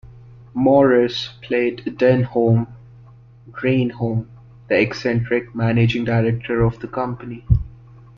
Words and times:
Morris 0.55 1.29
played 1.43 1.83
Denholm 1.85 2.65
Reynholm, 3.51 4.25
the 4.67 4.79
eccentric 4.81 5.53
managing 5.53 6.05
director 6.05 6.63
of 6.63 6.79
the 6.79 6.87
company. 6.87 7.45